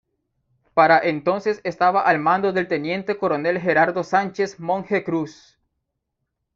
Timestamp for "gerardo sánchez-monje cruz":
3.59-5.59